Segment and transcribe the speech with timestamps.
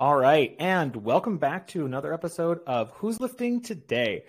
[0.00, 4.24] All right, and welcome back to another episode of Who's Lifting Today.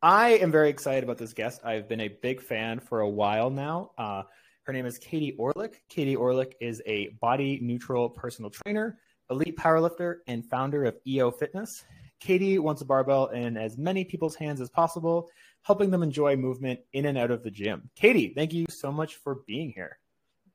[0.00, 1.60] I am very excited about this guest.
[1.62, 3.90] I've been a big fan for a while now.
[3.98, 4.22] Uh,
[4.62, 5.74] her name is Katie Orlick.
[5.90, 8.98] Katie Orlick is a body neutral personal trainer,
[9.30, 11.84] elite powerlifter, and founder of EO Fitness.
[12.18, 15.28] Katie wants a barbell in as many people's hands as possible,
[15.60, 17.90] helping them enjoy movement in and out of the gym.
[17.94, 19.98] Katie, thank you so much for being here.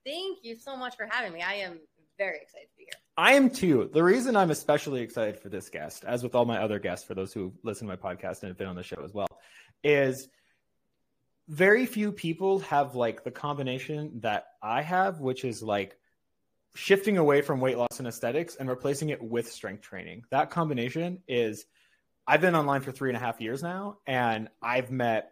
[0.04, 1.44] Thank you so much for having me.
[1.44, 1.78] I am
[2.18, 3.00] very excited to be here.
[3.18, 3.90] I am too.
[3.94, 7.14] The reason I'm especially excited for this guest, as with all my other guests, for
[7.14, 9.28] those who listen to my podcast and have been on the show as well,
[9.84, 10.28] is
[11.48, 15.98] very few people have like the combination that I have, which is like
[16.74, 20.24] shifting away from weight loss and aesthetics and replacing it with strength training.
[20.32, 21.66] That combination is
[22.28, 25.32] I've been online for three and a half years now, and I've met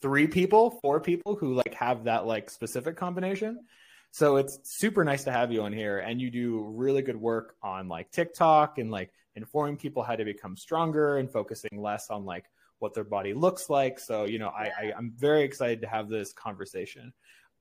[0.00, 3.64] three people, four people who like have that like specific combination.
[4.10, 7.56] So it's super nice to have you on here and you do really good work
[7.62, 12.24] on like TikTok and like informing people how to become stronger and focusing less on
[12.24, 12.46] like
[12.78, 13.98] what their body looks like.
[13.98, 17.12] So, you know, I, I am very excited to have this conversation.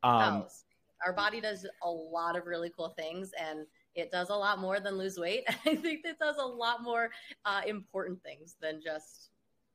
[0.04, 0.48] Um, oh,
[1.06, 4.80] our body does a lot of really cool things and it does a lot more
[4.80, 5.44] than lose weight.
[5.66, 7.10] I think it does a lot more
[7.46, 9.30] uh, important things than just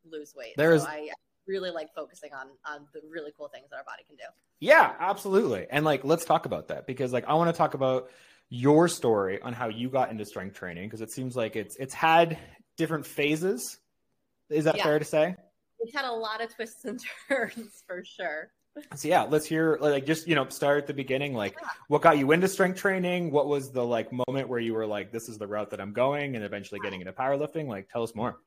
[0.04, 0.54] lose weight.
[0.56, 1.10] There's so I
[1.46, 4.24] really like focusing on on the really cool things that our body can do.
[4.60, 5.66] Yeah, absolutely.
[5.70, 8.10] And like let's talk about that because like I want to talk about
[8.48, 11.94] your story on how you got into strength training because it seems like it's it's
[11.94, 12.38] had
[12.76, 13.78] different phases.
[14.50, 14.84] Is that yeah.
[14.84, 15.36] fair to say?
[15.80, 18.50] It's had a lot of twists and turns for sure.
[18.94, 21.34] So yeah, let's hear like just you know start at the beginning.
[21.34, 21.68] Like, yeah.
[21.88, 23.30] what got you into strength training?
[23.30, 25.92] What was the like moment where you were like, "This is the route that I'm
[25.92, 27.66] going," and eventually getting into powerlifting?
[27.66, 28.38] Like, tell us more.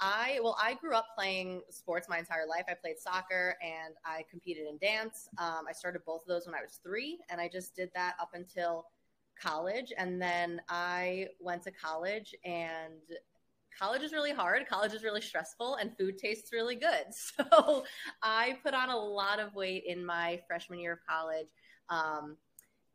[0.00, 2.64] I well, I grew up playing sports my entire life.
[2.68, 5.28] I played soccer and I competed in dance.
[5.38, 8.14] Um, I started both of those when I was three, and I just did that
[8.20, 8.86] up until
[9.40, 9.92] college.
[9.96, 13.00] And then I went to college, and
[13.78, 14.68] college is really hard.
[14.68, 17.06] College is really stressful, and food tastes really good.
[17.12, 17.84] So
[18.22, 21.48] I put on a lot of weight in my freshman year of college.
[21.88, 22.36] Um,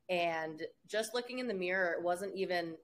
[0.10, 2.76] and just looking in the mirror, it wasn't even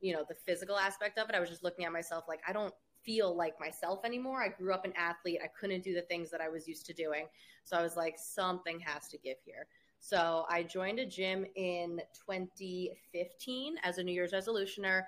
[0.00, 2.54] you know the physical aspect of it i was just looking at myself like i
[2.54, 2.72] don't
[3.10, 4.40] feel like myself anymore.
[4.40, 5.40] I grew up an athlete.
[5.42, 7.26] I couldn't do the things that I was used to doing.
[7.64, 9.66] So I was like, something has to give here.
[9.98, 15.02] So I joined a gym in 2015 as a New Year's resolutioner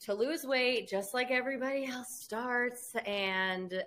[0.00, 2.94] to lose weight, just like everybody else starts.
[3.06, 3.82] And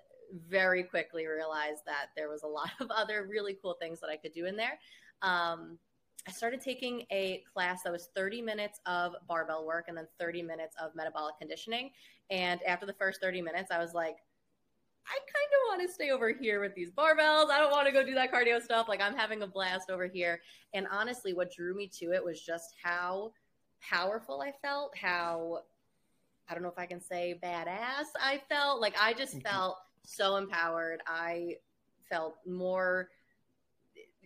[0.49, 4.17] very quickly realized that there was a lot of other really cool things that I
[4.17, 4.79] could do in there.
[5.21, 5.77] Um,
[6.27, 10.41] I started taking a class that was 30 minutes of barbell work and then 30
[10.41, 11.91] minutes of metabolic conditioning.
[12.29, 14.17] And after the first 30 minutes, I was like,
[15.07, 17.51] I kind of want to stay over here with these barbells.
[17.51, 18.87] I don't want to go do that cardio stuff.
[18.89, 20.41] Like I'm having a blast over here.
[20.73, 23.31] And honestly, what drew me to it was just how
[23.81, 25.59] powerful I felt, how
[26.49, 28.81] I don't know if I can say badass I felt.
[28.81, 29.47] Like I just mm-hmm.
[29.47, 31.01] felt so empowered.
[31.07, 31.55] I
[32.09, 33.09] felt more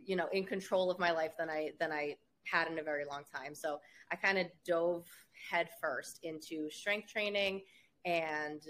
[0.06, 2.16] you know in control of my life than I than I
[2.46, 3.54] had in a very long time.
[3.54, 3.80] So
[4.12, 5.06] I kind of dove
[5.52, 7.62] headfirst into strength training
[8.06, 8.62] and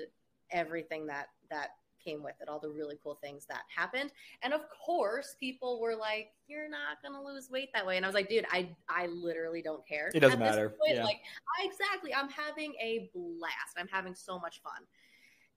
[0.51, 1.69] everything that that
[2.03, 4.11] came with it, all the really cool things that happened.
[4.41, 8.07] And of course, people were like, "You're not gonna lose weight that way," and I
[8.07, 10.09] was like, "Dude, I I literally don't care.
[10.13, 10.69] It doesn't matter.
[10.69, 11.03] Point, yeah.
[11.03, 11.21] Like,
[11.59, 13.75] I, exactly, I'm having a blast.
[13.77, 14.87] I'm having so much fun."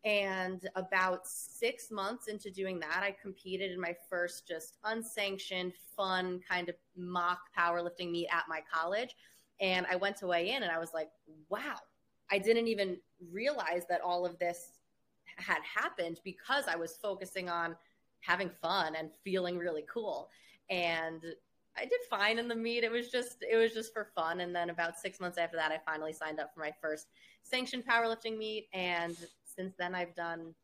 [0.05, 6.41] And about six months into doing that, I competed in my first just unsanctioned, fun
[6.49, 9.15] kind of mock powerlifting meet at my college.
[9.61, 11.09] And I went to weigh in and I was like,
[11.49, 11.77] wow,
[12.31, 12.99] I didn't even
[13.31, 14.78] realize that all of this
[15.37, 17.77] had happened because I was focusing on
[18.21, 20.31] having fun and feeling really cool.
[20.71, 21.22] And
[21.77, 22.84] I did fine in the meet.
[22.84, 24.41] It was just it was just for fun.
[24.41, 27.09] And then about six months after that, I finally signed up for my first
[27.43, 28.69] sanctioned powerlifting meet.
[28.72, 30.55] And since then, I've done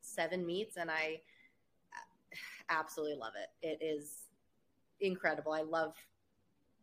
[0.00, 1.20] seven meets, and I
[2.70, 3.66] absolutely love it.
[3.66, 4.24] It is
[5.00, 5.52] incredible.
[5.52, 5.94] I love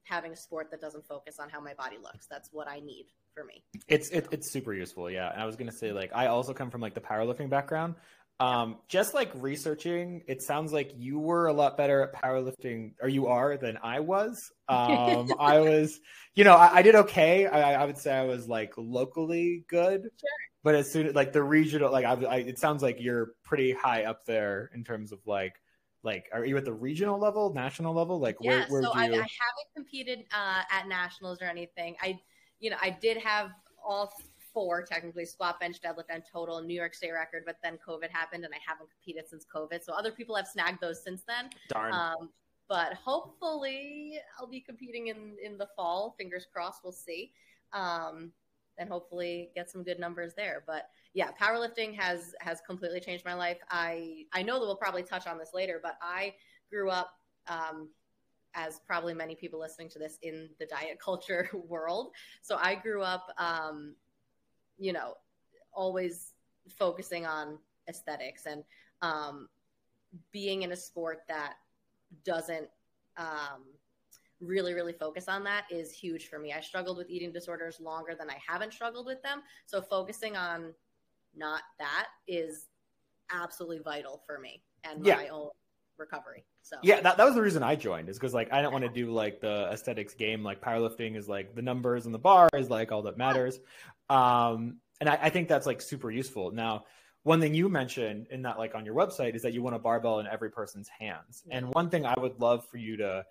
[0.04, 2.28] having a sport that doesn't focus on how my body looks.
[2.28, 3.64] That's what I need for me.
[3.88, 5.32] It's it, it's super useful, yeah.
[5.32, 7.96] And I was gonna say like I also come from like the powerlifting background.
[8.38, 13.08] Um, just like researching, it sounds like you were a lot better at powerlifting, or
[13.08, 14.52] you are than I was.
[14.68, 15.98] Um, I was,
[16.34, 17.48] you know, I, I did okay.
[17.48, 20.30] I, I, would say I was like locally good, sure.
[20.64, 23.72] but as soon as like the regional, like I, I, it sounds like you're pretty
[23.72, 25.54] high up there in terms of like,
[26.04, 28.20] like, are you at the regional level, national level?
[28.20, 28.66] Like, yeah.
[28.68, 29.28] Where, so I, I, haven't
[29.74, 31.96] competed uh, at nationals or anything.
[32.02, 32.20] I,
[32.66, 33.52] you know, I did have
[33.86, 34.12] all
[34.52, 38.44] four technically squat, bench, deadlift, and total New York State record, but then COVID happened
[38.44, 39.84] and I haven't competed since COVID.
[39.84, 41.52] So other people have snagged those since then.
[41.70, 41.94] Darn.
[41.94, 42.30] Um,
[42.68, 46.16] but hopefully I'll be competing in in the fall.
[46.18, 46.80] Fingers crossed.
[46.84, 47.34] We'll see.
[47.72, 48.32] Um,
[48.80, 50.64] then hopefully get some good numbers there.
[50.66, 53.60] But yeah, powerlifting has has completely changed my life.
[53.70, 56.34] I I know that we'll probably touch on this later, but I
[56.72, 57.12] grew up
[57.48, 57.90] um,
[58.56, 62.12] as probably many people listening to this in the diet culture world.
[62.42, 63.96] So I grew up, um,
[64.78, 65.16] you know,
[65.74, 66.34] always
[66.70, 68.64] focusing on aesthetics and
[69.02, 69.50] um,
[70.32, 71.56] being in a sport that
[72.24, 72.68] doesn't
[73.18, 73.64] um,
[74.40, 76.54] really, really focus on that is huge for me.
[76.54, 79.42] I struggled with eating disorders longer than I haven't struggled with them.
[79.66, 80.74] So focusing on
[81.36, 82.68] not that is
[83.32, 85.16] absolutely vital for me and yeah.
[85.16, 85.50] my own
[85.98, 86.44] recovery.
[86.62, 88.84] So yeah, that, that was the reason I joined is because like I don't want
[88.84, 90.44] to do like the aesthetics game.
[90.44, 93.60] Like powerlifting is like the numbers and the bar is like all that matters.
[94.10, 96.52] Um, and I, I think that's like super useful.
[96.52, 96.86] Now,
[97.24, 99.80] one thing you mentioned in that like on your website is that you want a
[99.80, 101.44] barbell in every person's hands.
[101.50, 103.26] And one thing I would love for you to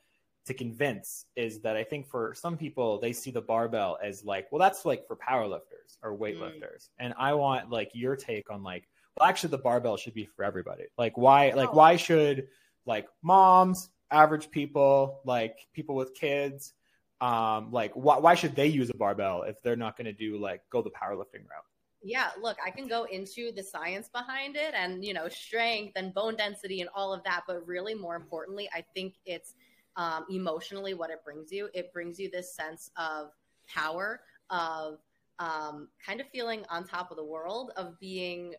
[0.47, 4.51] to convince is that I think for some people they see the barbell as like,
[4.53, 6.61] well, that's like for powerlifters or weightlifters.
[6.61, 6.89] Mm.
[6.99, 8.87] And I want like your take on like,
[9.19, 10.85] well, actually the barbell should be for everybody.
[10.99, 11.77] Like why like oh.
[11.77, 12.49] why should
[12.87, 16.73] like moms, average people, like people with kids,
[17.21, 20.39] um, like why, why should they use a barbell if they're not going to do
[20.39, 21.65] like go the powerlifting route?
[22.07, 26.13] Yeah, look, I can go into the science behind it and, you know, strength and
[26.13, 27.45] bone density and all of that.
[27.47, 29.55] But really, more importantly, I think it's
[29.97, 31.71] um, emotionally what it brings you.
[31.73, 33.31] It brings you this sense of
[33.67, 34.21] power,
[34.51, 34.99] of
[35.39, 38.55] um, kind of feeling on top of the world, of being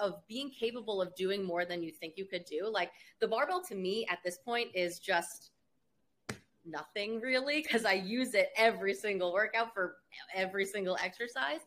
[0.00, 2.68] of being capable of doing more than you think you could do.
[2.70, 2.90] Like
[3.20, 5.50] the barbell to me at this point is just
[6.64, 9.96] nothing really because I use it every single workout for
[10.34, 11.60] every single exercise.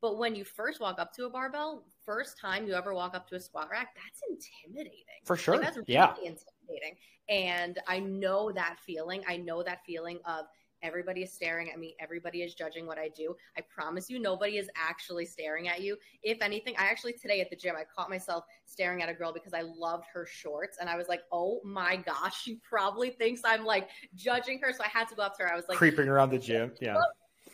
[0.00, 3.28] But when you first walk up to a barbell, first time you ever walk up
[3.30, 4.22] to a squat rack, that's
[4.66, 5.02] intimidating.
[5.24, 5.54] For sure.
[5.56, 6.14] Like, that's really yeah.
[6.14, 6.96] intimidating.
[7.28, 9.24] And I know that feeling.
[9.28, 10.46] I know that feeling of
[10.82, 11.96] Everybody is staring at me.
[12.00, 13.34] Everybody is judging what I do.
[13.56, 15.96] I promise you, nobody is actually staring at you.
[16.22, 19.32] If anything, I actually today at the gym, I caught myself staring at a girl
[19.32, 20.78] because I loved her shorts.
[20.80, 24.72] And I was like, oh my gosh, she probably thinks I'm like judging her.
[24.72, 25.52] So I had to go up to her.
[25.52, 26.72] I was like, creeping around the gym.
[26.80, 26.96] Yeah.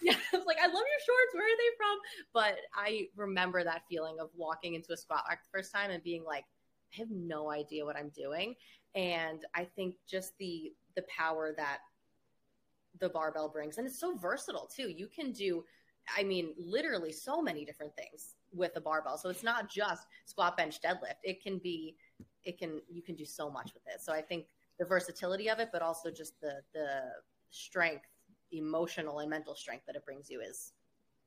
[0.02, 1.34] Yeah, I was like, I love your shorts.
[1.34, 1.98] Where are they from?
[2.34, 6.02] But I remember that feeling of walking into a squat rack the first time and
[6.02, 6.44] being like,
[6.94, 8.54] I have no idea what I'm doing.
[8.94, 11.78] And I think just the the power that
[13.00, 13.78] the barbell brings.
[13.78, 14.88] And it's so versatile too.
[14.88, 15.64] You can do,
[16.16, 19.18] I mean, literally so many different things with a barbell.
[19.18, 21.18] So it's not just squat, bench, deadlift.
[21.22, 21.96] It can be,
[22.44, 24.00] it can, you can do so much with it.
[24.00, 24.46] So I think
[24.78, 27.02] the versatility of it, but also just the, the
[27.50, 28.06] strength,
[28.52, 30.72] emotional and mental strength that it brings you is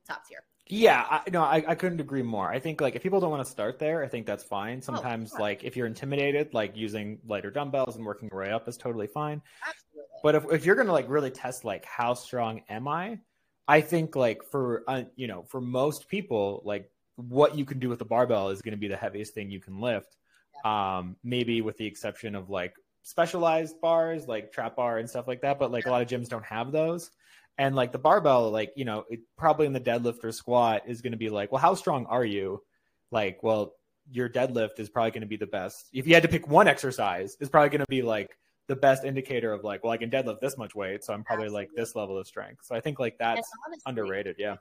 [0.08, 0.44] top tier.
[0.70, 2.50] Yeah, I, no, I, I couldn't agree more.
[2.50, 4.80] I think like if people don't want to start there, I think that's fine.
[4.80, 8.52] Oh, Sometimes oh, like if you're intimidated, like using lighter dumbbells and working your way
[8.52, 9.42] up is totally fine.
[9.66, 9.87] Absolutely.
[10.24, 13.20] But if if you're gonna like really test like how strong am I,
[13.68, 17.90] I think like for uh, you know for most people like what you can do
[17.90, 20.16] with the barbell is going to be the heaviest thing you can lift.
[20.64, 20.98] Yeah.
[21.00, 25.42] Um, maybe with the exception of like specialized bars like trap bar and stuff like
[25.42, 27.12] that, but like a lot of gyms don't have those.
[27.58, 31.02] And like the barbell, like, you know, it, probably in the deadlift or squat is
[31.02, 32.62] going to be like, well, how strong are you?
[33.10, 33.74] Like, well,
[34.12, 35.88] your deadlift is probably going to be the best.
[35.92, 38.38] If you had to pick one exercise, it's probably going to be like
[38.68, 41.46] the best indicator of like, well, I can deadlift this much weight, so I'm probably
[41.46, 41.68] Absolutely.
[41.68, 42.66] like this level of strength.
[42.66, 44.36] So I think like that's honestly, underrated.
[44.38, 44.58] Yeah.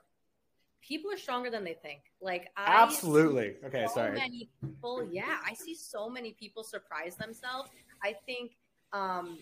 [0.81, 2.01] People are stronger than they think.
[2.21, 3.55] Like I Absolutely.
[3.65, 4.17] Okay, so sorry.
[4.17, 7.69] Many people, yeah, I see so many people surprise themselves.
[8.03, 8.51] I think
[8.93, 9.39] um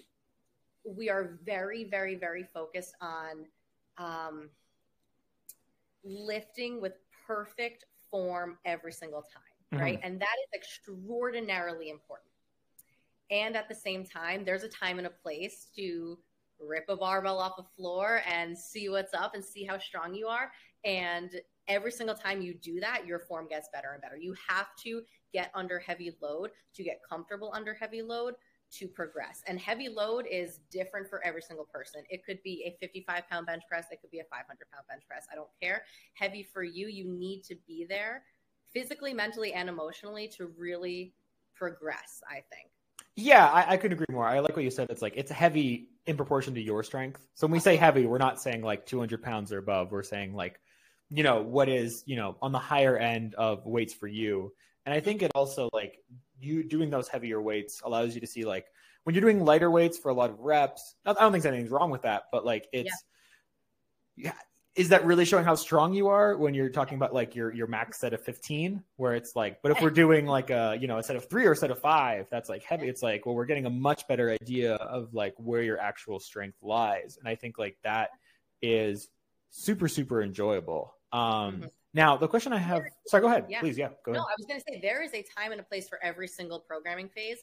[0.86, 3.46] we are very, very, very focused on
[3.98, 4.50] um,
[6.04, 6.94] lifting with
[7.26, 9.42] perfect form every single time,
[9.74, 9.84] mm-hmm.
[9.84, 10.00] right?
[10.04, 12.30] And that is extraordinarily important.
[13.32, 16.18] And at the same time, there's a time and a place to
[16.60, 20.28] rip a barbell off the floor and see what's up and see how strong you
[20.28, 20.52] are.
[20.84, 21.32] And
[21.68, 24.18] every single time you do that, your form gets better and better.
[24.18, 25.02] You have to
[25.34, 28.36] get under heavy load to get comfortable under heavy load
[28.72, 29.42] to progress.
[29.48, 32.04] And heavy load is different for every single person.
[32.10, 35.04] It could be a 55 pound bench press, it could be a 500 pound bench
[35.08, 35.26] press.
[35.32, 35.84] I don't care.
[36.14, 38.24] Heavy for you, you need to be there
[38.74, 41.14] physically, mentally, and emotionally to really
[41.56, 42.75] progress, I think.
[43.16, 44.26] Yeah, I, I could agree more.
[44.26, 44.88] I like what you said.
[44.90, 47.26] It's like it's heavy in proportion to your strength.
[47.34, 49.92] So when we say heavy, we're not saying like 200 pounds or above.
[49.92, 50.60] We're saying like,
[51.10, 54.54] you know, what is, you know, on the higher end of weights for you.
[54.86, 56.00] And I think it also like
[56.40, 58.66] you doing those heavier weights allows you to see like
[59.04, 60.96] when you're doing lighter weights for a lot of reps.
[61.06, 62.92] I don't think there's anything wrong with that, but like it's
[64.18, 64.26] yeah.
[64.26, 64.34] yeah.
[64.76, 67.66] Is that really showing how strong you are when you're talking about like your your
[67.68, 70.98] max set of 15 where it's like but if we're doing like a you know
[70.98, 73.36] a set of 3 or a set of 5 that's like heavy it's like well
[73.36, 77.36] we're getting a much better idea of like where your actual strength lies and I
[77.36, 78.10] think like that
[78.62, 79.08] is
[79.50, 80.94] super super enjoyable.
[81.14, 81.72] Um, Mhm.
[81.94, 83.62] Now the question I have, sorry, go ahead, Yeah.
[83.62, 84.20] please, yeah, go ahead.
[84.20, 84.24] No.
[84.24, 86.60] I was going to say there is a time and a place for every single
[86.60, 87.38] programming phase.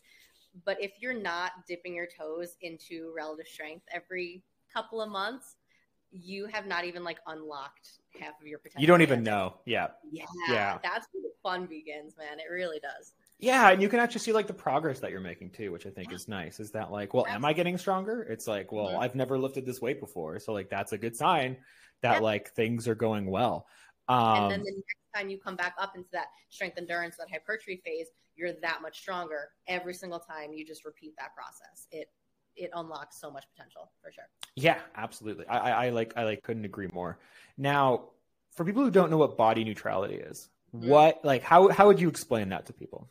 [0.67, 5.57] But if you're not dipping your toes into relative strength every couple of months,
[6.13, 7.89] you have not even like unlocked
[8.21, 8.81] half of your potential.
[8.81, 10.79] You don't even know, yeah, Yeah, Yeah.
[10.83, 12.39] That's where the fun begins, man.
[12.39, 13.15] It really does.
[13.39, 15.91] yeah, and you can actually see like the progress that you're making too, which I
[15.91, 16.61] think is nice.
[16.61, 18.23] Is that like, well, am I getting stronger?
[18.23, 19.01] It's like, well, Mhm.
[19.03, 21.57] I've never lifted this weight before, so like that's a good sign
[22.03, 22.21] that Yeah.
[22.21, 23.67] like things are going well.
[24.09, 27.31] and Um, then the next time you come back up into that strength endurance, that
[27.31, 31.87] hypertrophy phase, you're that much stronger every single time you just repeat that process.
[31.93, 32.11] It
[32.57, 34.29] it unlocks so much potential for sure.
[34.57, 35.47] Yeah, absolutely.
[35.47, 37.19] I, I, I like I like couldn't agree more.
[37.57, 38.11] Now,
[38.55, 40.87] for people who don't know what body neutrality is, Mhm.
[40.89, 43.11] what like how how would you explain that to people?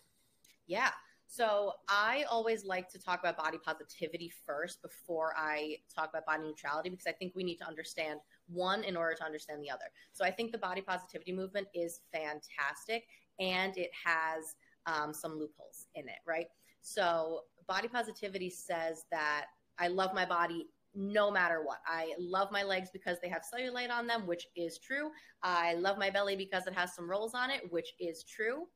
[0.68, 0.92] Yeah.
[1.28, 6.44] So I always like to talk about body positivity first before I talk about body
[6.44, 9.86] neutrality because I think we need to understand one in order to understand the other.
[10.12, 13.06] So I think the body positivity movement is fantastic
[13.40, 14.56] and it has
[14.86, 16.48] um, some loopholes in it, right?
[16.82, 19.46] So body positivity says that
[19.78, 21.80] I love my body no matter what.
[21.88, 25.12] I love my legs because they have cellulite on them, which is true.
[25.42, 28.68] I love my belly because it has some rolls on it, which is true.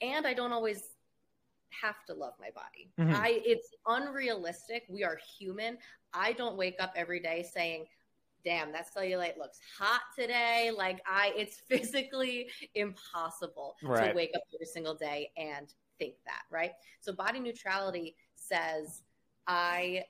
[0.00, 0.96] And I don't always
[1.80, 2.92] have to love my body.
[2.98, 3.14] Mhm.
[3.14, 4.84] I it's unrealistic.
[4.88, 5.78] We are human.
[6.12, 7.86] I don't wake up every day saying,
[8.44, 14.10] "Damn, that cellulite looks hot today." Like I it's physically impossible Right.
[14.10, 16.72] to wake up every single day and think that, right?
[17.00, 19.02] So body neutrality says
[19.46, 20.04] I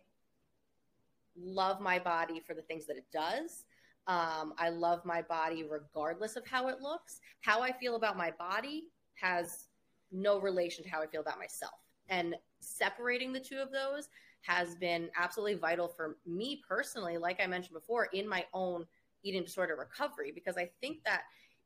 [1.37, 3.65] love my body for the things that it does.
[4.07, 7.21] Um, I love my body regardless of how it looks.
[7.41, 9.67] How I feel about my body has
[10.13, 11.75] no relation to how I feel about myself.
[12.09, 14.09] And separating the two of those
[14.43, 18.85] has been absolutely vital for me personally, like I mentioned before, in my own
[19.23, 21.23] eating disorder recovery, because I think that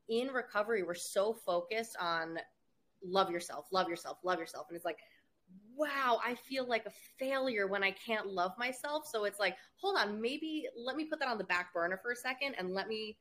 [0.08, 2.38] in recovery, we're so focused on
[3.04, 4.66] love yourself, love yourself, love yourself.
[4.68, 4.98] And it's like,
[5.76, 9.06] wow, I feel like a failure when I can't love myself.
[9.06, 12.12] So it's like, hold on, maybe let me put that on the back burner for
[12.12, 13.16] a second and let me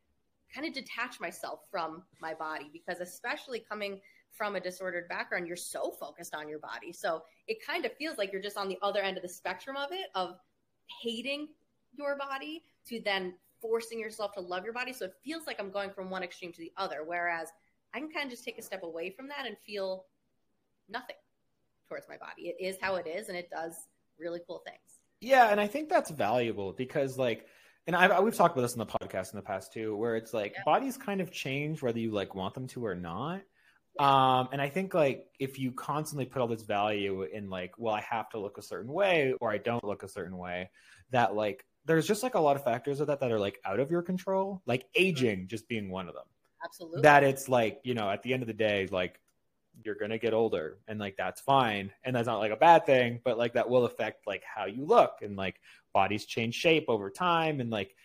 [0.54, 4.00] kind of detach myself from my body because especially coming
[4.32, 6.92] from a disordered background, you're so focused on your body.
[6.92, 9.76] So it kind of feels like you're just on the other end of the spectrum
[9.76, 10.38] of it of
[11.02, 11.50] hating
[11.94, 14.94] your body to then forcing yourself to love your body.
[14.94, 17.04] So it feels like I'm going from one extreme to the other.
[17.06, 17.50] Whereas
[17.98, 20.06] I can kind of just take a step away from that and feel
[20.88, 21.16] nothing
[21.90, 22.50] towards my body.
[22.50, 23.74] It is how it is, and it does
[24.20, 24.78] really cool things.
[25.20, 27.48] Yeah, and I think that's valuable because like
[27.88, 30.34] and I, we've talked about this in the podcast in the past too, where it's
[30.34, 30.64] like Yeah.
[30.66, 33.42] bodies kind of change whether you like want them to or not.
[33.98, 37.96] Um, and I think like if you constantly put all this value in like, well,
[37.96, 40.70] I have to look a certain way or I don't look a certain way,
[41.12, 43.80] that like there's just like a lot of factors of that that are like out
[43.80, 46.26] of your control, like aging just being one of them.
[46.68, 47.02] Absolutely.
[47.02, 49.20] That it's like, you know, at the end of the day, like
[49.84, 51.92] you're gonna get older and like that's fine.
[52.04, 54.86] And that's not like a bad thing, but like that will affect like how you
[54.86, 55.60] look and like
[55.94, 57.96] bodies change shape over time and like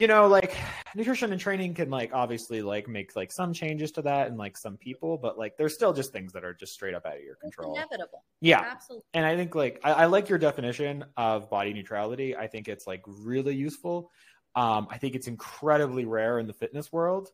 [0.00, 0.54] you know like
[0.96, 4.56] nutrition and training can like obviously like make like some changes to that and like
[4.56, 7.22] some people but like there's still just things that are just straight up out of
[7.22, 8.24] your it's control inevitable.
[8.40, 9.04] yeah Absolutely.
[9.14, 12.86] and i think like I, I like your definition of body neutrality i think it's
[12.86, 14.10] like really useful
[14.56, 17.30] um i think it's incredibly rare in the fitness world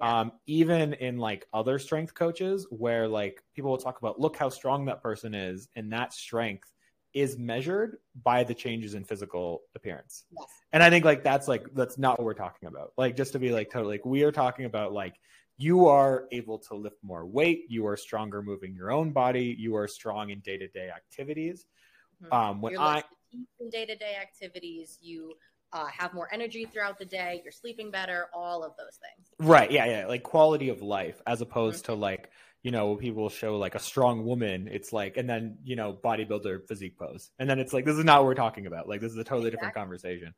[0.00, 0.20] Yeah.
[0.20, 4.48] um even in like other strength coaches where like people will talk about look how
[4.48, 6.72] strong that person is and that strength
[7.14, 10.46] is measured by the changes in physical appearance Yes.
[10.72, 13.38] and i think like that's like that's not what we're talking about like just to
[13.38, 15.16] be like totally like we are talking about like
[15.56, 19.74] you are able to lift more weight you are stronger moving your own body you
[19.74, 21.66] are strong in day-to-day activities
[22.22, 22.32] Mhm.
[22.32, 23.02] um when You're i
[23.60, 24.98] in day to day activities.
[25.02, 25.34] You
[25.72, 27.40] uh, have more energy throughout the day.
[27.44, 28.26] You're sleeping better.
[28.34, 29.28] All of those things.
[29.48, 32.30] right yeah yeah like quality of life as opposed to like
[32.62, 36.66] you know people show like a strong woman it's like and then you know bodybuilder
[36.66, 39.12] physique pose and then it's like this is not what we're talking about like this
[39.12, 40.34] is a totally different conversation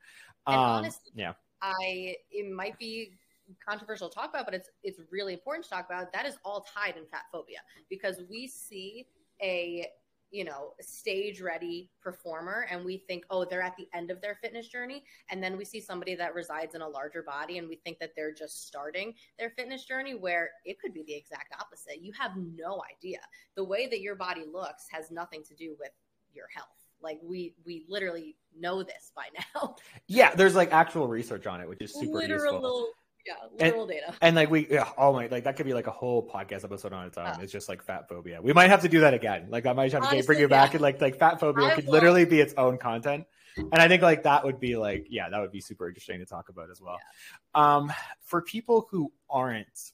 [0.47, 1.33] um honestly, yeah
[1.63, 3.19] I it might be
[3.67, 6.13] controversial to talk about, but it's it's really important to talk about.
[6.13, 7.59] That is all tied in fat phobia
[7.89, 9.07] because we see
[9.43, 9.87] a
[10.31, 14.37] you know stage ready performer and we think oh they're at the end of their
[14.37, 15.05] fitness journey.
[15.31, 18.11] And then we see somebody that resides in a larger body and we think that
[18.17, 22.03] they're just starting their fitness journey where it could be the exact opposite.
[22.03, 23.19] You have no idea.
[23.57, 25.93] The way that your body looks has nothing to do with
[26.33, 26.69] your health.
[27.03, 29.77] Like we we literally know this by now.
[30.07, 32.89] Yeah there's like actual research on it which is super literal useful
[33.27, 34.15] yeah literal data.
[34.21, 36.93] and like we yeah, oh my like that could be like a whole podcast episode
[36.93, 37.41] on its own.
[37.41, 38.41] It's just like fat phobia.
[38.43, 39.47] We might have to do that again.
[39.51, 41.75] Like i might have to Honestly, bring you back and like like fat phobia I
[41.75, 41.93] could will.
[41.93, 43.27] literally be its own content.
[43.57, 46.27] And I think like that would be like yeah, that would be super interesting to
[46.27, 46.99] talk about as well.
[47.55, 47.77] Yeah.
[47.77, 49.93] Um, for people who aren't,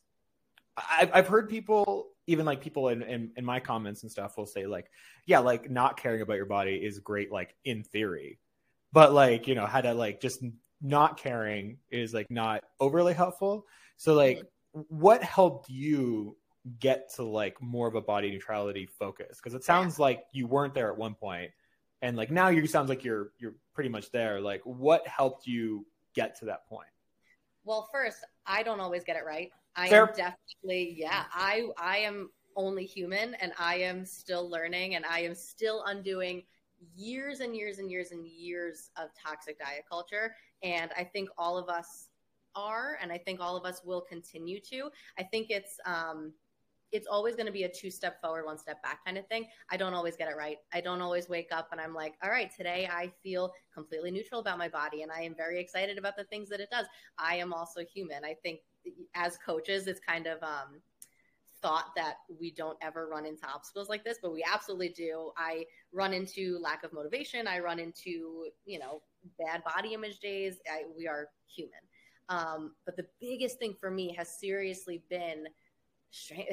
[0.77, 4.47] I've I've heard people even like people in, in in my comments and stuff will
[4.47, 4.91] say like
[5.27, 8.39] yeah, like not caring about your body is great like in theory,
[8.93, 10.43] but like you know how to like just
[10.87, 13.67] not caring is like not overly helpful.
[13.97, 16.37] So like, what helped you
[16.79, 19.39] get to like more of a body neutrality focus?
[19.39, 21.51] Because it sounds like you weren't there at one point,
[22.03, 24.41] and like now you sounds like you're you're pretty much there.
[24.41, 26.89] Like, what helped you get to that point?
[27.65, 29.51] Well, first, I don't always get it right.
[29.75, 30.03] I Fair.
[30.03, 31.25] am definitely yeah.
[31.33, 36.45] I I am only human, and I am still learning, and I am still undoing
[36.95, 40.35] years and years and years and years of toxic diet culture.
[40.63, 42.09] And I think all of us
[42.55, 44.91] are, and I think all of us will continue to.
[45.19, 46.33] I think it's, um,
[46.93, 49.47] it's always going to be a two step forward, one step back kind of thing.
[49.71, 50.59] I don't always get it right.
[50.73, 54.41] I don't always wake up and I'm like, all right, today I feel completely neutral
[54.41, 56.87] about my body and I am very excited about the things that it does.
[57.19, 58.25] I am also human.
[58.25, 58.61] I think
[59.15, 60.81] as coaches, it's kind of, um,
[61.63, 65.33] thought that we don't ever run into obstacles like this, but we absolutely do.
[65.37, 65.65] I
[65.97, 67.49] run into lack of motivation.
[67.49, 69.03] I run into, you know,
[69.39, 70.59] bad body image days.
[70.71, 71.73] I, we are human.
[72.29, 75.47] Um, but the biggest thing for me has seriously been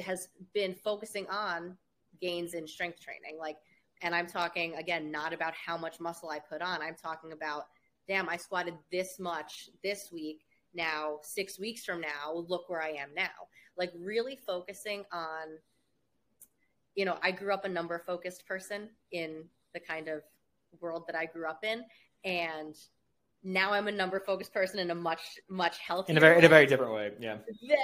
[0.04, 1.76] has been focusing on
[2.20, 3.38] gains in strength training.
[3.38, 3.56] Like,
[4.02, 6.82] and I'm talking again, not about how much muscle I put on.
[6.82, 7.64] I'm talking about,
[8.08, 10.44] damn, I squatted this much this week.
[10.74, 15.58] Now, six weeks from now, look where I am now like really focusing on
[16.94, 20.22] you know i grew up a number focused person in the kind of
[20.80, 21.84] world that i grew up in.
[22.24, 22.74] And
[23.42, 26.38] now i'm a number focused person in a much much healthier in a very way.
[26.38, 27.36] in a very different way yeah.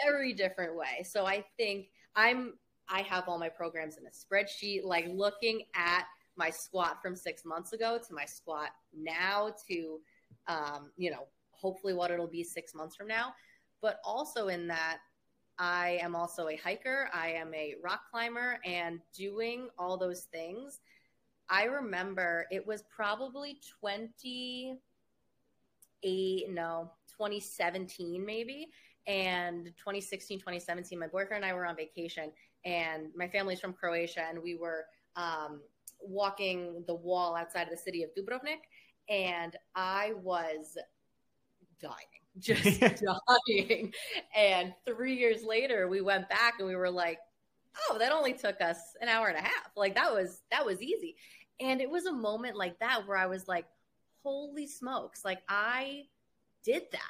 [0.05, 1.05] Very different way.
[1.05, 2.55] So i think i'm
[2.89, 6.05] i have all my programs in a spreadsheet like looking at
[6.37, 10.01] my squat from six months ago to my squat now to
[10.49, 11.27] um, you know
[11.61, 13.35] hopefully what it'll be six months from now.
[13.83, 14.99] But also in that
[15.61, 20.81] I am also a hiker, I am a rock climber, and doing all those things.
[21.51, 28.69] I remember it was probably 28, no, 2017 maybe.
[29.07, 32.33] And 2016, 2017, my boyfriend and I were on vacation,
[32.65, 35.61] and my family's from Croatia, and we were um,
[36.01, 38.63] walking the wall outside of the city of Dubrovnik,
[39.11, 40.79] and I was
[41.81, 42.81] dying just
[43.49, 43.93] dying.
[44.37, 47.19] And three years later, we went back and we were like,
[47.89, 49.71] oh, that only took us an hour and a half.
[49.77, 51.17] Like that was that was easy.
[51.61, 53.67] And it was a moment like that where I was like,
[54.23, 56.05] holy smokes, like I
[56.65, 57.01] did that.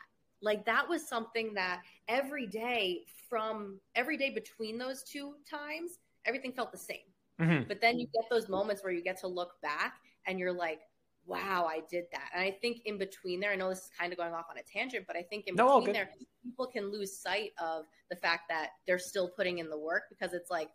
[0.43, 6.53] Like that was something that every day from every day between those two times, everything
[6.53, 6.97] felt the same.
[7.41, 7.69] Mm-hmm.
[7.69, 9.95] But then you get those moments where you get to look back
[10.27, 10.81] and you're like,
[11.27, 12.31] wow, I did that.
[12.35, 14.59] And I think in between there, I know this is kind of going off on
[14.59, 16.11] a tangent, but I think in no, between there,
[16.43, 20.33] people can lose sight of the fact that they're still putting in the work because
[20.35, 20.71] it's like,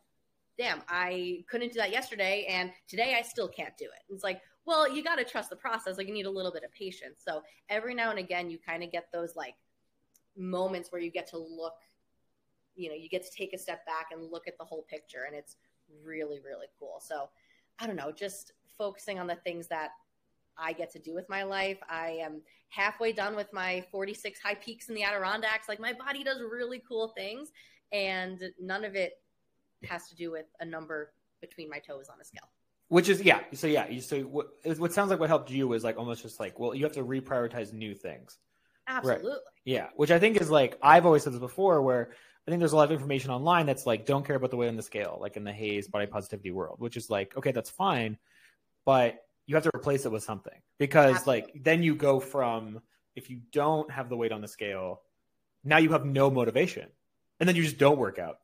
[0.58, 4.13] damn, I couldn't do that yesterday, and today I still can't do it.
[4.13, 5.97] It's like, well, you got to trust the process.
[5.97, 7.21] Like you need a little bit of patience.
[7.27, 9.55] So every now and again, you kind of get those like
[10.38, 11.75] moments where you get to look,
[12.75, 15.23] you know, you get to take a step back and look at the whole picture,
[15.27, 15.58] and it's
[16.03, 17.01] really, really cool.
[17.01, 17.29] So
[17.79, 19.91] I don't know, just focusing on the things that
[20.58, 21.78] I get to do with my life.
[21.89, 25.68] I am halfway done with my 46 high peaks in the Adirondacks.
[25.68, 27.52] Like my body does really cool things,
[27.91, 29.13] and none of it
[29.84, 32.50] has to do with a number between my toes on a scale.
[32.88, 33.39] Which is yeah.
[33.54, 33.88] So yeah.
[34.00, 36.84] So what what sounds like what helped you is like almost just like well you
[36.84, 38.38] have to reprioritize new things.
[38.88, 39.32] Absolutely.
[39.32, 39.39] Right.
[39.63, 39.88] Yeah.
[39.96, 42.12] Which I think is like I've always said this before where
[42.48, 44.68] I think there's a lot of information online that's like don't care about the weight
[44.68, 47.72] on the scale like in the HAES body positivity world, which is like okay that's
[47.72, 48.18] fine,
[48.86, 51.41] but you have to replace it with something because Absolutely.
[51.41, 52.81] like then you go from
[53.15, 55.01] if you don't have the weight on the scale
[55.65, 56.88] now you have no motivation.
[57.39, 58.38] And then you just don't work out.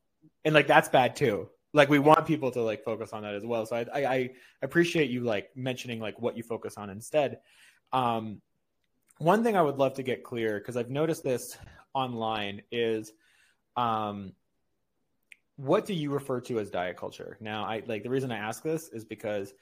[0.43, 1.49] And like that's bad too.
[1.73, 3.65] Like we want people to like focus on that as well.
[3.65, 4.29] So i i, I
[4.61, 7.39] appreciate you like mentioning like what you focus on instead.
[7.93, 8.41] Um
[9.17, 11.55] one thing i would love to get clear because i've noticed this
[11.93, 13.11] online is
[13.77, 14.33] um
[15.57, 17.37] what do you refer to as diet culture?
[17.39, 19.53] Now i like the reason i ask this is because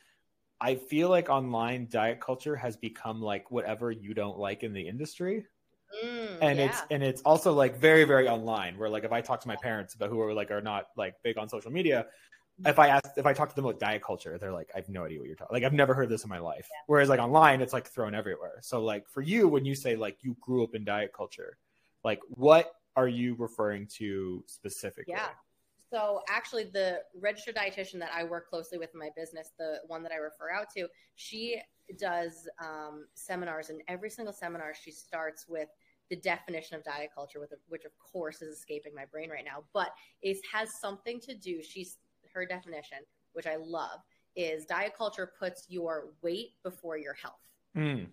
[0.61, 4.87] I feel like online diet culture has become like whatever you don't like in the
[4.87, 5.45] industry.
[6.03, 6.65] Mm, and yeah.
[6.65, 9.55] it's and it's also like very very online where like if I talk to my
[9.55, 12.05] parents about who are like are not like big on social media,
[12.65, 14.89] if I ask if I talk to them about diet culture, they're like, I have
[14.89, 15.55] no idea what you're talking.
[15.55, 16.67] Like I've never heard this in my life.
[16.69, 16.81] Yeah.
[16.87, 18.59] Whereas like online, it's like thrown everywhere.
[18.61, 21.57] So like for you, when you say like you grew up in diet culture,
[22.03, 25.13] like what are you referring to specifically?
[25.13, 25.29] Yeah.
[25.91, 30.03] So actually, the registered dietitian that I work closely with in my business, the one
[30.03, 31.59] that I refer out to, she
[31.97, 35.69] does um, seminars, and every single seminar she starts with
[36.09, 39.63] the definition of diet culture, with which of course is escaping my brain right now,
[39.73, 39.89] but
[40.21, 41.61] it has something to do.
[41.63, 41.97] She's
[42.33, 42.99] her definition,
[43.33, 43.99] which I love,
[44.35, 48.07] is diet culture puts your weight before your health, Mm.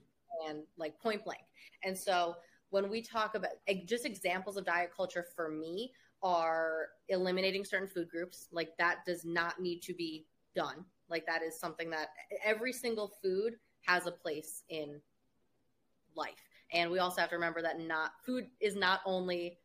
[0.47, 1.45] and like point blank.
[1.85, 2.37] And so
[2.71, 3.53] when we talk about
[3.85, 5.93] just examples of diet culture for me
[6.27, 10.85] are eliminating certain food groups, like that does not need to be done.
[11.09, 12.09] Like that is something that
[12.45, 15.01] every single food has a place in
[16.17, 16.43] life.
[16.73, 19.59] And we also have to remember that not food is not only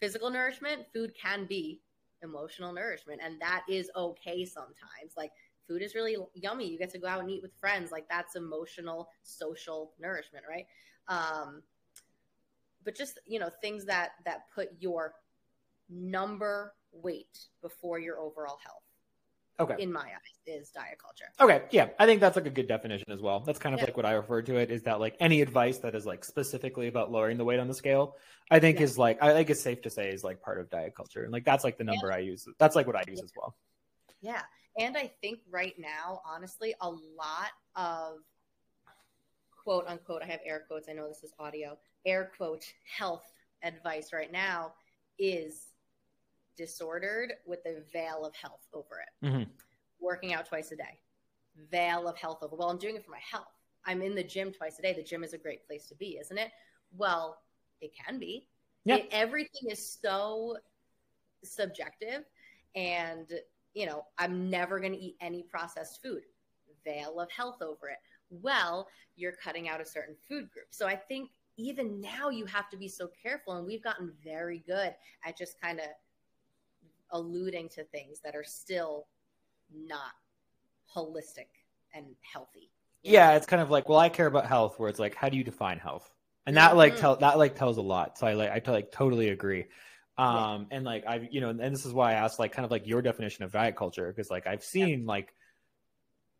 [0.00, 1.80] physical nourishment, food can be
[2.20, 5.12] emotional nourishment and that is okay sometimes.
[5.16, 5.30] Like
[5.68, 6.68] food is really yummy.
[6.68, 7.92] You get to go out and eat with friends.
[7.92, 10.66] Like that's emotional, social nourishment, right?
[11.06, 11.62] Um,
[12.84, 15.14] but just you know things that that put your
[15.88, 18.82] number weight before your overall health
[19.58, 19.82] Okay.
[19.82, 23.10] in my eyes is diet culture Okay, yeah, I think that's like a good definition
[23.10, 23.40] as well.
[23.40, 23.86] That's kind of Yeah.
[23.86, 26.88] like what I refer to it is that like any advice that is like specifically
[26.88, 28.16] about lowering the weight on the scale,
[28.50, 28.84] I think Yeah.
[28.84, 31.32] is like I think it's safe to say is like part of diet culture, and
[31.32, 32.46] like that's like the number I use.
[32.58, 33.54] That's like what I use as well.
[34.22, 34.42] yeah
[34.78, 38.18] and i think right now honestly a lot of
[39.50, 43.24] quote unquote i have air quotes i know this is audio air quote health
[43.62, 44.72] advice right now
[45.18, 45.72] is
[46.56, 49.26] disordered with a veil of health over it.
[49.26, 49.50] Mhm.
[49.98, 51.00] working out twice a day.
[51.70, 53.52] Veil of health over well i'm doing it for my health.
[53.86, 54.92] I'm in the gym twice a day.
[54.92, 56.52] The gym is a great place to be isn't it?
[56.92, 57.42] Well
[57.80, 58.48] it can be.
[58.84, 58.96] Yeah.
[58.96, 60.58] It- everything is so
[61.44, 62.24] subjective
[62.74, 63.32] and
[63.74, 66.22] you know i'm never going to eat any processed food.
[66.84, 67.98] Veil of health over it.
[68.30, 70.68] Well you're cutting out a certain food group.
[70.70, 74.58] So i think even now you have to be so careful and we've gotten very
[74.58, 75.86] good at just kind of
[77.10, 79.06] alluding to things that are still
[79.72, 80.12] not
[80.94, 81.48] holistic
[81.94, 82.70] and healthy
[83.02, 83.14] you know?
[83.14, 85.36] Yeah, it's kind of like well, I care about health, where it's like how do
[85.36, 86.10] you define health,
[86.46, 87.00] and that like Mhm.
[87.00, 88.18] tell that like tells a lot.
[88.18, 89.66] So I like I like totally agree.
[90.28, 90.44] Yeah.
[90.44, 92.70] Um, and like I've you know, and this is why I asked like kind of
[92.70, 95.32] like your definition of diet culture because like I've seen like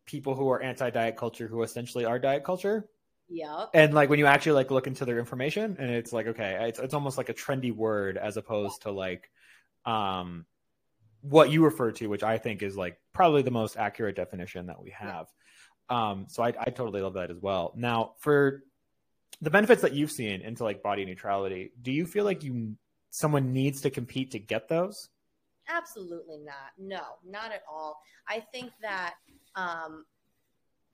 [0.05, 2.89] people who are anti diet culture who essentially are diet culture,
[3.29, 3.67] Yeah.
[3.73, 6.79] and like when you actually like look into their information and it's like okay it's,
[6.79, 9.29] it's almost like a trendy word as opposed to like
[9.85, 10.45] um
[11.21, 14.81] what you refer to which i think is like probably the most accurate definition that
[14.81, 15.27] we have
[15.89, 18.63] um so I, I totally love that as well now for
[19.41, 22.75] the benefits that you've seen into like body neutrality do you feel like you
[23.09, 25.09] someone needs to compete to get those
[25.69, 26.71] Absolutely not.
[26.77, 27.99] No, not at all.
[28.27, 29.15] I think that
[29.55, 30.05] um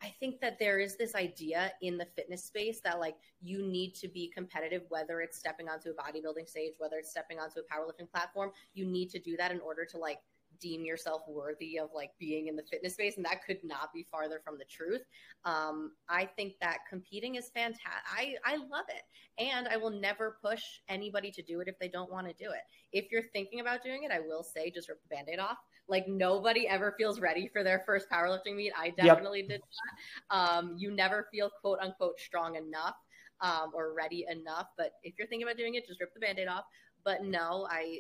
[0.04, 3.96] I think that there is this idea in the fitness space that like you need
[3.96, 7.64] to be competitive whether it's stepping onto a bodybuilding stage, whether it's stepping onto a
[7.64, 10.20] powerlifting platform, you need to do that in order to like
[10.60, 14.06] deem yourself worthy of like being in the fitness space and that could not be
[14.12, 15.02] farther from the truth.
[15.46, 19.04] Um, i think that competing is fantastic I, I love it
[19.38, 22.52] and i will never push anybody to do it if they don't want to do
[22.52, 22.62] it.
[22.92, 26.08] If you're thinking about doing it i will say just rip the band-aid off like
[26.08, 28.72] nobody ever feels ready for their first powerlifting meet.
[28.78, 32.96] I definitely did that um, you never feel quote unquote strong enough
[33.42, 34.68] um, or ready enough.
[34.78, 36.66] But if you're thinking about doing it just rip the band-aid off.
[37.04, 38.00] But no i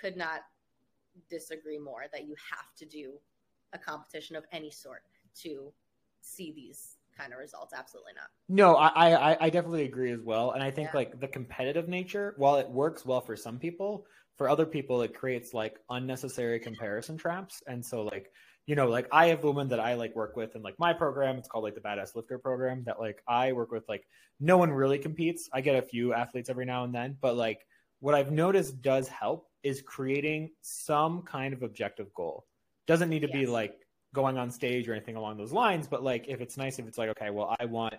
[0.00, 0.42] could not
[1.30, 3.14] disagree more that you have to do
[3.72, 5.02] a competition of any sort
[5.34, 5.72] to
[6.20, 7.72] see these kind of results.
[7.76, 8.28] Absolutely not.
[8.48, 10.96] No, I, I I definitely agree as well, and I think Yeah.
[10.98, 15.14] like the competitive nature, while it works well for some people, for other people it
[15.14, 18.30] creates like unnecessary comparison traps, and so like
[18.66, 21.36] you know like I have women that I like work with in like my program.
[21.36, 23.84] It's called like the Badass Lifter program that like I work with.
[23.88, 24.06] Like
[24.40, 25.48] no one really competes.
[25.52, 27.66] I get a few athletes every now and then, but like
[28.00, 32.44] what I've noticed does help is creating some kind of objective goal.
[32.86, 33.74] Doesn't need to be like
[34.16, 36.98] going on stage or anything along those lines, but like if it's nice if it's
[36.98, 37.94] like okay, well I want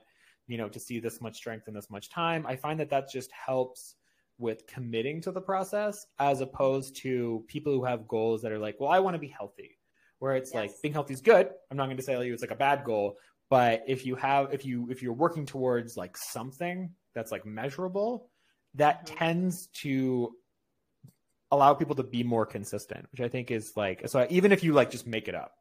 [0.47, 2.45] you know to see this much strength in this much time.
[2.45, 3.95] I find that that just helps
[4.39, 8.75] with committing to the process as opposed to people who have goals that are like,
[8.79, 9.71] well, I want to be healthy.
[10.19, 11.49] Where it's like being healthy is good.
[11.69, 13.17] I'm not going to say like, it's like a bad goal,
[13.49, 18.29] but if you have if you if you're working towards like something that's like measurable,
[18.75, 19.17] that Mhm.
[19.17, 20.35] tends to
[21.51, 24.73] allow people to be more consistent, which I think is like so even if you
[24.73, 25.56] like just make it up.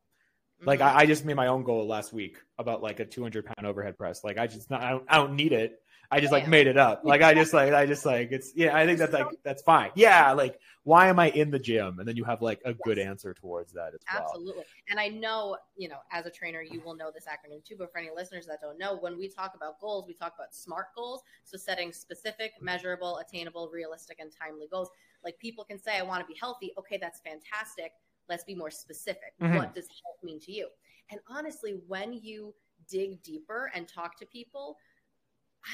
[0.65, 0.87] Like Mhm.
[0.87, 3.99] I, I just made my own goal last week about like a 200 pound overhead
[3.99, 4.25] press.
[4.25, 5.83] Like I just not, I don't, I don't need it.
[6.11, 7.03] I just like made it up.
[7.05, 8.77] Like I just like I just like it's yeah.
[8.77, 9.91] I think that's like that's fine.
[9.95, 11.99] Yeah, like why am I in the gym?
[11.99, 14.23] And then you have like a good answer towards that as well.
[14.23, 14.65] Absolutely.
[14.89, 17.75] And I know, you know, as a trainer, you will know this acronym too.
[17.77, 20.55] But for any listeners that don't know, when we talk about goals, we talk about
[20.55, 21.23] SMART goals.
[21.45, 24.91] So setting specific, measurable, attainable, realistic, and timely goals.
[25.25, 26.73] Like people can say, I want to be healthy.
[26.79, 27.93] Okay, that's fantastic.
[28.29, 29.35] Let's be more specific.
[29.41, 29.57] Mhm.
[29.57, 30.69] What does health mean to you?
[31.11, 32.55] And honestly, when you
[32.89, 34.79] dig deeper and talk to people,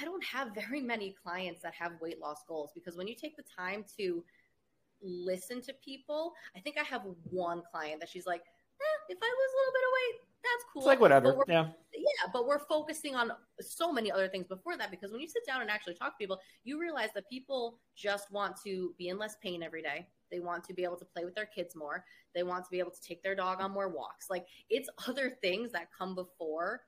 [0.01, 3.37] I don't have very many clients that have weight loss goals because when you take
[3.37, 4.25] the time to
[5.03, 9.27] listen to people, I think I have one client that she's like, eh, if I
[9.27, 10.83] lose a little bit of weight, that's cool.
[10.83, 11.37] It's like whatever.
[11.47, 11.71] Yeah.
[11.93, 15.47] yeah, but we're focusing on so many other things before that because when you sit
[15.47, 19.19] down and actually talk to people, you realize that people just want to be in
[19.19, 20.09] less pain every day.
[20.33, 22.05] They want to be able to play with their kids more.
[22.35, 24.31] They want to be able to take their dog on more walks.
[24.31, 26.81] Like it's other things that come before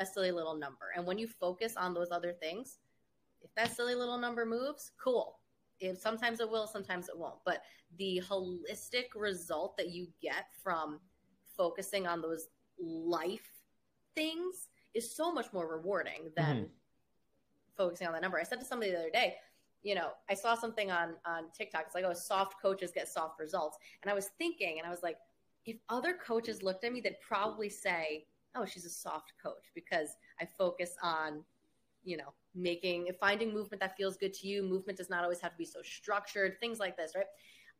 [0.00, 0.86] a silly little number.
[0.96, 2.78] And when you focus on those other things,
[3.42, 5.38] if that silly little number moves, cool.
[5.78, 7.38] If sometimes it will, sometimes it won't.
[7.44, 7.62] But
[7.98, 11.00] the holistic result that you get from
[11.56, 13.62] focusing on those life
[14.14, 16.70] things is so much more rewarding than Mhm.
[17.76, 18.38] focusing on that number.
[18.38, 19.38] I said to somebody the other day,
[19.82, 21.84] you know, I saw something on on TikTok.
[21.86, 23.78] It's like, oh, soft coaches get soft results.
[24.02, 25.16] And I was thinking, and I was like,
[25.64, 30.16] if other coaches looked at me, they'd probably say, oh, she's a soft coach because
[30.40, 31.44] I focus on,
[32.04, 34.62] you know, making finding movement that feels good to you.
[34.62, 36.58] Movement does not always have to be so structured.
[36.60, 37.26] Things like this, right?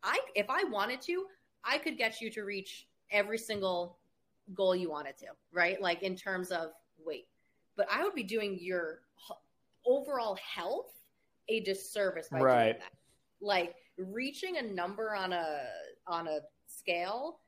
[0.02, 1.26] I if I wanted to,
[1.64, 3.98] I could get you to reach every single
[4.54, 5.80] goal you wanted to, right?
[5.80, 6.70] Like in terms of
[7.04, 7.28] weight.
[7.76, 9.00] But I would be doing your
[9.86, 10.92] overall health
[11.50, 12.64] a disservice by Right.
[12.72, 12.92] doing that.
[13.42, 15.66] Like reaching a number on a
[16.06, 17.40] on a scale,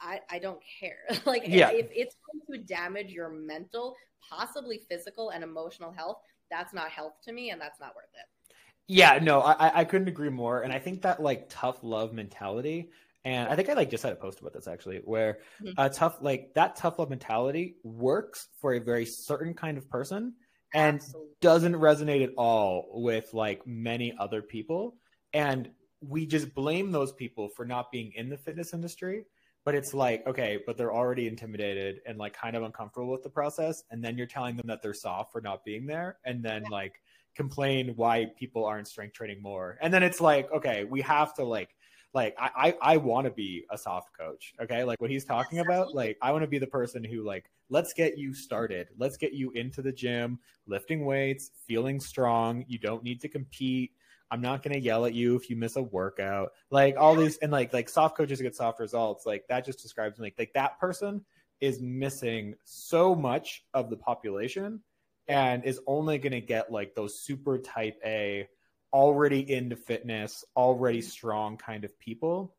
[0.00, 0.98] I I don't care.
[1.26, 1.70] like Yeah.
[1.70, 3.96] if it's going to damage your mental,
[4.28, 6.18] possibly physical and emotional health,
[6.50, 8.54] that's not health to me and that's not worth it.
[8.90, 10.62] Yeah, no, I I- couldn't agree more.
[10.62, 12.90] And I think that like tough love mentality,
[13.24, 15.74] and I think I like just had a post about this actually, where Mhm.
[15.76, 20.34] a tough like that tough love mentality works for a very certain kind of person
[20.74, 21.30] and Absolutely.
[21.40, 24.96] doesn't resonate at all with like many other people.
[25.32, 29.24] And we just blame those people for not being in the fitness industry.
[29.64, 33.28] But it's like, okay, but they're already intimidated and like kind of uncomfortable with the
[33.28, 33.82] process.
[33.90, 36.18] And then you're telling them that they're soft for not being there.
[36.24, 37.02] And then like
[37.34, 39.76] complain why people aren't strength training more.
[39.82, 41.76] And then it's like, okay, we have to like,
[42.14, 44.54] like I I, I want to be a soft coach.
[44.60, 44.84] Okay.
[44.84, 47.92] Like what he's talking about, like I want to be the person who like, let's
[47.92, 48.88] get you started.
[48.96, 52.64] Let's get you into the gym, lifting weights, feeling strong.
[52.68, 53.92] You don't need to compete.
[54.30, 56.52] I'm not gonna yell at you if you miss a workout.
[56.70, 59.26] Like all these and like like soft coaches get soft results.
[59.26, 61.24] Like that just describes like like that person
[61.60, 64.80] is missing so much of the population
[65.28, 68.48] and is only gonna get like those super type A,
[68.92, 71.08] already into fitness, already mm-hmm.
[71.08, 72.54] strong kind of people.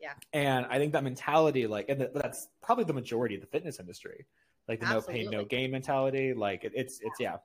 [0.00, 0.12] Yeah.
[0.32, 4.26] And I think that mentality, like, and that's probably the majority of the fitness industry,
[4.68, 6.34] like the no pain, no gain mentality.
[6.34, 7.36] Like, it, it's, it's, yeah.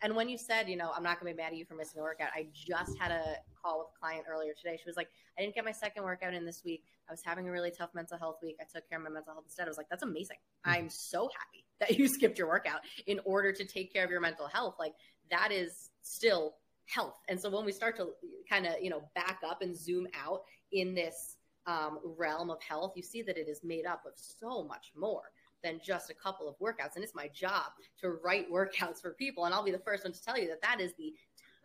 [0.00, 1.74] And when you said, you know, I'm not going to be mad at you for
[1.74, 4.76] missing a workout, I just had a call with a client earlier today.
[4.76, 6.84] She was like, I didn't get my second workout in this week.
[7.08, 8.56] I was having a really tough mental health week.
[8.60, 9.66] I took care of my mental health instead.
[9.66, 10.36] I was like, that's amazing.
[10.66, 10.70] Mm-hmm.
[10.70, 14.20] I'm so happy that you skipped your workout in order to take care of your
[14.20, 14.76] mental health.
[14.78, 14.94] Like,
[15.30, 16.54] that is still
[16.88, 17.20] health.
[17.28, 18.10] And so when we start to
[18.48, 22.92] kind of, you know, back up and zoom out in this um, realm of health,
[22.96, 25.30] you see that it is made up of so much more
[25.62, 26.94] than just a couple of workouts.
[26.94, 27.64] And it's my job
[28.00, 29.44] to write workouts for people.
[29.44, 31.12] And I'll be the first one to tell you that that is the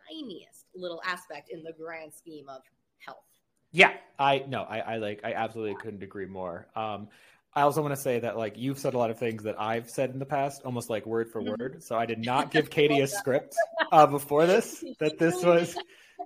[0.08, 2.62] tiniest little aspect in the grand scheme of
[2.98, 3.24] health.
[3.72, 6.68] Yeah, I no, I, I like I absolutely couldn't agree more.
[6.76, 7.08] Um,
[7.54, 9.90] I also want to say that like you've said a lot of things that I've
[9.90, 11.58] said in the past, almost like word for Mhm.
[11.58, 11.82] word.
[11.82, 13.56] So I did not give Katie a script
[13.92, 14.84] uh, before this.
[15.00, 15.76] That this was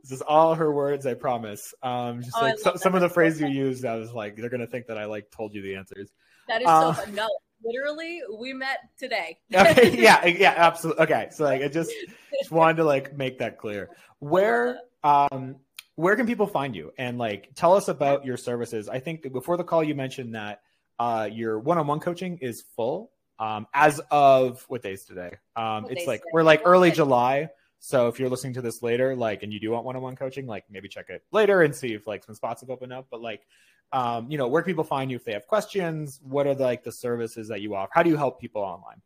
[0.02, 1.06] this is all her words.
[1.06, 1.74] I promise.
[1.82, 4.50] Um, just Oh, like so, some of the phrases you used, I was like, they're
[4.50, 6.10] gonna think that I like told you the answers.
[6.48, 7.14] That is Uh, so fun.
[7.14, 7.28] No,
[7.62, 9.38] literally, we met today.
[9.54, 11.02] Okay, yeah, yeah, absolutely.
[11.04, 11.92] Okay, so like I just
[12.38, 13.90] just wanted to like make that clear.
[14.18, 15.56] Where um
[15.96, 18.88] where can people find you and like tell us about your services?
[18.88, 20.60] I think before the call you mentioned that
[20.98, 25.32] uh your one-on-one coaching is full um as of what day is today?
[25.56, 26.30] Um What it's like today?
[26.32, 27.50] we're like early July.
[27.80, 30.64] So if you're listening to this later like and you do want one-on-one coaching, like
[30.70, 33.46] maybe check it later and see if like some spots have opened up, but like
[33.92, 36.20] um, you know, where can people find you if they have questions?
[36.22, 37.90] What are the, like the services that you offer?
[37.94, 39.00] How do you help people online?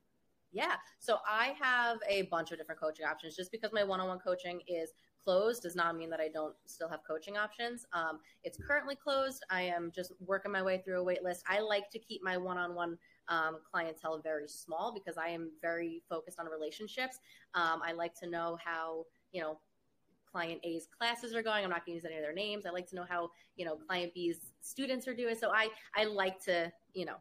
[0.51, 0.75] Yeah.
[0.99, 3.37] So I have a bunch of different coaching options.
[3.37, 4.91] Just because my one-on-one coaching is
[5.25, 7.87] closed does not mean that I don't still have coaching options.
[7.93, 9.45] Um, it's currently closed.
[9.51, 11.45] I am just working my way through a wait list.
[11.49, 16.39] I like to keep my one-on-one um, clientele very small because I am very focused
[16.39, 17.19] on relationships.
[17.55, 19.59] Um, I like to know how, you know,
[20.31, 21.63] client A's classes are going.
[21.63, 22.65] I'm not going to use any of their names.
[22.67, 25.37] I like to know how, you know, client B's students are doing.
[25.37, 27.17] So I, I like to, you know,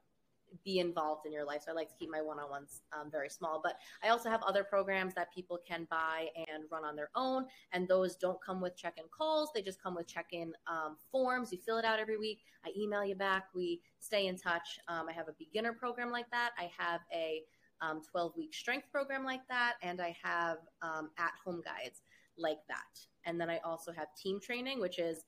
[0.64, 1.64] be involved in your life.
[1.66, 3.62] So I like to keep my one-on-ones um, very small.
[3.64, 7.46] But I also have other programs that people can buy and run on their own,
[7.72, 9.50] and those don't come with check-in calls.
[9.54, 11.52] They just come with check-in um, forms.
[11.52, 12.40] You fill it out every week.
[12.66, 13.46] I email you back.
[13.54, 14.80] We stay in touch.
[14.88, 16.52] Um, I have a beginner program like that.
[16.58, 17.44] I have a
[17.84, 22.02] 12-week um, strength program like that, and I have um, at-home guides
[22.38, 23.00] like that.
[23.26, 25.24] And then I also have team training, which is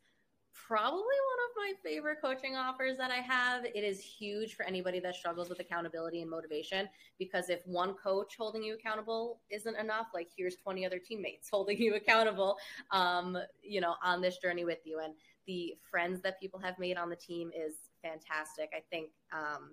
[0.54, 3.66] probably one of my favorite coaching offers that I have.
[3.66, 6.88] It is huge for anybody that struggles with accountability and motivation
[7.18, 11.78] because if one coach holding you accountable isn't enough, like here's 20 other teammates holding
[11.78, 12.58] you accountable,
[12.92, 15.00] um, you know, on this journey with you.
[15.04, 15.14] And
[15.48, 18.72] the friends that people have made on the team is fantastic.
[18.76, 19.72] I think um,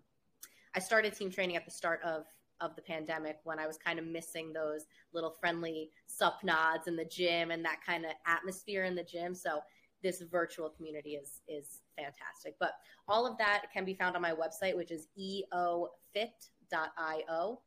[0.75, 2.25] I started team training at the start of
[2.61, 6.97] of the pandemic when I was kind of missing those little friendly sup nods in
[6.97, 9.35] the gym and that kind of atmosphere in the gym.
[9.35, 9.61] So
[10.03, 12.57] this virtual community is is fantastic.
[12.59, 12.73] But
[13.09, 16.01] all of that can be found on my website, which is eofit.io.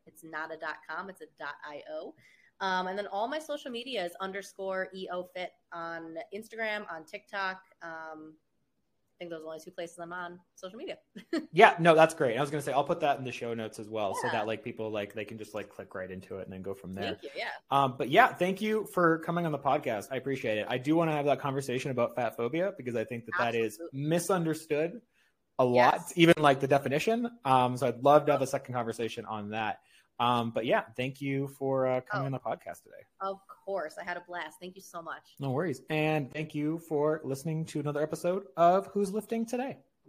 [0.06, 0.58] It's not a
[0.90, 1.26] .com, it's a
[1.70, 2.14] .io.
[2.60, 7.62] Um, and then all my social media is underscore eofit on Instagram, on TikTok.
[7.82, 8.36] Um,
[9.24, 10.98] think those are the only two places I'm on social media.
[11.54, 12.38] yeah, no, that's great.
[12.38, 14.30] I was gonna say I'll put that in the show notes as well, yeah.
[14.30, 16.62] so that like people like they can just like click right into it and then
[16.62, 17.18] go from there.
[17.22, 17.30] Thank you.
[17.36, 17.48] Yeah.
[17.72, 20.08] Um, but yeah, thank you for coming on the podcast.
[20.12, 20.68] I appreciate it.
[20.70, 23.62] I do want to have that conversation about fat phobia because I think that Absolutely.
[23.62, 25.02] that is misunderstood
[25.60, 26.14] a lot, yes.
[26.16, 27.30] even like the definition.
[27.46, 29.80] Um, so I'd love to have a second conversation on that.
[30.20, 33.04] Um, but yeah, thank you for uh, coming oh, on the podcast today.
[33.22, 33.96] Of course.
[34.00, 34.58] I had a blast.
[34.62, 35.24] Thank you so much.
[35.40, 35.82] No worries.
[35.90, 39.78] And thank you for listening to another episode of Who's Lifting Today.